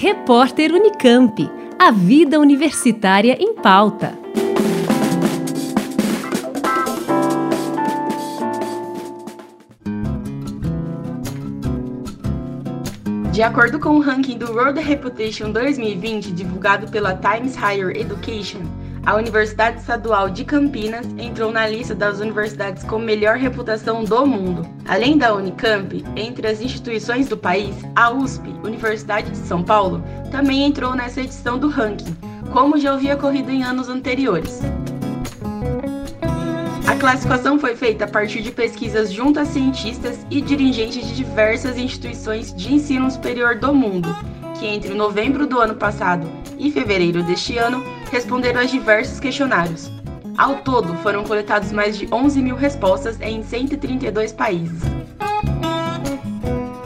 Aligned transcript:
Repórter 0.00 0.72
Unicamp. 0.72 1.50
A 1.76 1.90
vida 1.90 2.38
universitária 2.38 3.36
em 3.40 3.52
pauta. 3.56 4.16
De 13.32 13.42
acordo 13.42 13.80
com 13.80 13.96
o 13.96 13.98
ranking 13.98 14.38
do 14.38 14.52
World 14.52 14.78
Reputation 14.80 15.50
2020, 15.50 16.30
divulgado 16.30 16.86
pela 16.92 17.16
Times 17.16 17.56
Higher 17.56 17.96
Education, 17.96 18.60
a 19.08 19.14
Universidade 19.14 19.80
Estadual 19.80 20.28
de 20.28 20.44
Campinas 20.44 21.06
entrou 21.16 21.50
na 21.50 21.66
lista 21.66 21.94
das 21.94 22.20
universidades 22.20 22.84
com 22.84 22.98
melhor 22.98 23.38
reputação 23.38 24.04
do 24.04 24.26
mundo. 24.26 24.68
Além 24.86 25.16
da 25.16 25.34
Unicamp, 25.34 26.04
entre 26.14 26.46
as 26.46 26.60
instituições 26.60 27.26
do 27.26 27.34
país, 27.34 27.74
a 27.96 28.10
USP, 28.10 28.50
Universidade 28.62 29.30
de 29.30 29.38
São 29.38 29.62
Paulo, 29.62 30.04
também 30.30 30.62
entrou 30.62 30.94
nessa 30.94 31.22
edição 31.22 31.58
do 31.58 31.70
ranking, 31.70 32.14
como 32.52 32.76
já 32.76 32.92
havia 32.92 33.14
ocorrido 33.14 33.50
em 33.50 33.62
anos 33.62 33.88
anteriores. 33.88 34.60
A 36.86 36.94
classificação 36.96 37.58
foi 37.58 37.74
feita 37.74 38.04
a 38.04 38.08
partir 38.08 38.42
de 38.42 38.50
pesquisas 38.50 39.10
junto 39.10 39.40
a 39.40 39.46
cientistas 39.46 40.18
e 40.30 40.42
dirigentes 40.42 41.06
de 41.06 41.14
diversas 41.14 41.78
instituições 41.78 42.54
de 42.54 42.74
ensino 42.74 43.10
superior 43.10 43.54
do 43.54 43.72
mundo, 43.72 44.14
que 44.60 44.66
entre 44.66 44.92
novembro 44.92 45.46
do 45.46 45.58
ano 45.58 45.76
passado 45.76 46.28
e 46.58 46.70
fevereiro 46.70 47.22
deste 47.22 47.56
ano 47.56 47.84
responderam 48.10 48.60
a 48.60 48.64
diversos 48.64 49.20
questionários. 49.20 49.90
Ao 50.36 50.56
todo, 50.56 50.94
foram 50.96 51.24
coletados 51.24 51.72
mais 51.72 51.98
de 51.98 52.08
11 52.12 52.40
mil 52.40 52.56
respostas 52.56 53.20
em 53.20 53.42
132 53.42 54.32
países. 54.32 54.82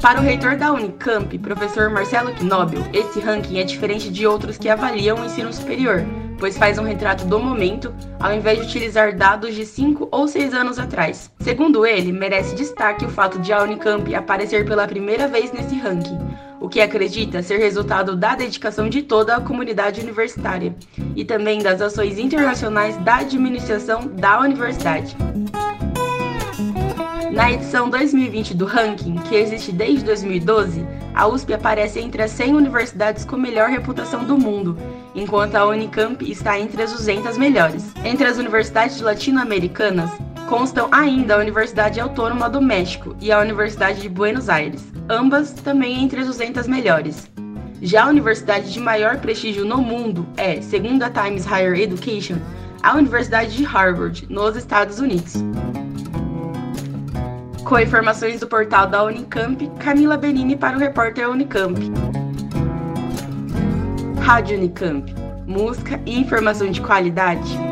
Para 0.00 0.20
o 0.20 0.22
reitor 0.22 0.56
da 0.56 0.72
Unicamp, 0.72 1.38
professor 1.38 1.88
Marcelo 1.88 2.32
Knobel, 2.34 2.82
esse 2.92 3.20
ranking 3.20 3.58
é 3.58 3.64
diferente 3.64 4.10
de 4.10 4.26
outros 4.26 4.58
que 4.58 4.68
avaliam 4.68 5.18
o 5.18 5.24
ensino 5.24 5.52
superior, 5.52 6.04
pois 6.40 6.58
faz 6.58 6.76
um 6.76 6.82
retrato 6.82 7.24
do 7.24 7.38
momento, 7.38 7.94
ao 8.18 8.34
invés 8.34 8.58
de 8.58 8.64
utilizar 8.64 9.14
dados 9.14 9.54
de 9.54 9.64
5 9.64 10.08
ou 10.10 10.26
6 10.26 10.54
anos 10.54 10.76
atrás. 10.76 11.30
Segundo 11.38 11.86
ele, 11.86 12.10
merece 12.10 12.56
destaque 12.56 13.04
o 13.04 13.10
fato 13.10 13.38
de 13.38 13.52
a 13.52 13.62
Unicamp 13.62 14.12
aparecer 14.12 14.64
pela 14.64 14.88
primeira 14.88 15.28
vez 15.28 15.52
nesse 15.52 15.76
ranking, 15.78 16.18
que 16.72 16.80
acredita 16.80 17.42
ser 17.42 17.58
resultado 17.58 18.16
da 18.16 18.34
dedicação 18.34 18.88
de 18.88 19.02
toda 19.02 19.36
a 19.36 19.40
comunidade 19.40 20.00
universitária 20.00 20.74
e 21.14 21.22
também 21.22 21.62
das 21.62 21.82
ações 21.82 22.18
internacionais 22.18 22.96
da 22.96 23.16
administração 23.16 24.06
da 24.06 24.40
universidade. 24.40 25.14
Na 27.30 27.52
edição 27.52 27.90
2020 27.90 28.54
do 28.54 28.64
ranking, 28.64 29.16
que 29.28 29.34
existe 29.34 29.70
desde 29.70 30.02
2012, 30.04 30.86
a 31.14 31.26
USP 31.26 31.52
aparece 31.52 32.00
entre 32.00 32.22
as 32.22 32.30
100 32.30 32.54
universidades 32.54 33.24
com 33.24 33.36
melhor 33.36 33.68
reputação 33.68 34.24
do 34.24 34.38
mundo, 34.38 34.76
enquanto 35.14 35.56
a 35.56 35.66
Unicamp 35.66 36.24
está 36.30 36.58
entre 36.58 36.82
as 36.82 36.92
200 36.92 37.36
melhores. 37.36 37.84
Entre 38.02 38.26
as 38.26 38.38
universidades 38.38 38.98
latino-americanas, 39.00 40.10
constam 40.52 40.86
ainda 40.92 41.34
a 41.34 41.38
Universidade 41.38 41.98
Autônoma 41.98 42.46
do 42.46 42.60
México 42.60 43.16
e 43.22 43.32
a 43.32 43.40
Universidade 43.40 44.02
de 44.02 44.08
Buenos 44.10 44.50
Aires, 44.50 44.86
ambas 45.08 45.50
também 45.52 46.04
entre 46.04 46.20
as 46.20 46.26
200 46.26 46.66
melhores. 46.66 47.26
Já 47.80 48.04
a 48.04 48.08
universidade 48.08 48.70
de 48.70 48.78
maior 48.78 49.16
prestígio 49.16 49.64
no 49.64 49.78
mundo 49.78 50.26
é, 50.36 50.60
segundo 50.60 51.04
a 51.04 51.08
Times 51.08 51.46
Higher 51.46 51.80
Education, 51.80 52.36
a 52.82 52.94
Universidade 52.94 53.56
de 53.56 53.64
Harvard, 53.64 54.26
nos 54.28 54.54
Estados 54.54 54.98
Unidos. 54.98 55.42
Com 57.64 57.78
informações 57.78 58.40
do 58.40 58.46
portal 58.46 58.86
da 58.86 59.02
Unicamp, 59.04 59.66
Camila 59.78 60.18
Benini 60.18 60.54
para 60.54 60.76
o 60.76 60.78
repórter 60.78 61.30
Unicamp. 61.30 61.80
Rádio 64.20 64.58
Unicamp. 64.58 65.14
Música 65.46 65.98
e 66.04 66.20
informação 66.20 66.70
de 66.70 66.82
qualidade. 66.82 67.71